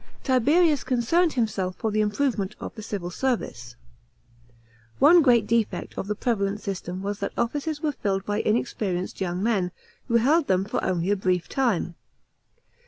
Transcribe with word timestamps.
§3. 0.23 0.33
Tiberius 0.35 0.83
concerned 0.83 1.33
himself 1.33 1.75
for 1.75 1.91
the 1.91 2.01
improvement 2.01 2.55
of 2.59 2.73
the 2.73 2.81
civil 2.81 3.11
service. 3.11 3.75
One 4.97 5.21
great 5.21 5.45
defect 5.45 5.95
of 5.95 6.07
the 6.07 6.15
prevalent 6.15 6.59
system 6.59 7.03
was 7.03 7.19
that 7.19 7.33
offices 7.37 7.81
were 7.83 7.91
filled 7.91 8.25
by 8.25 8.41
inexperienced 8.41 9.21
young 9.21 9.43
men, 9.43 9.71
who 10.07 10.15
held 10.15 10.47
them 10.47 10.65
for 10.65 10.83
only 10.83 11.11
a 11.11 11.15
brief 11.15 11.47
time. 11.47 11.93